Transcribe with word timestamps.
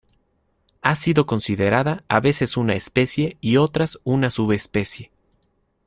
Ha 0.81 0.95
sido 0.95 1.27
considerada, 1.27 2.03
a 2.07 2.19
veces 2.19 2.57
una 2.57 2.73
especie 2.73 3.37
y 3.39 3.57
otras 3.57 3.99
una 4.03 4.31
subespecie. 4.31 5.11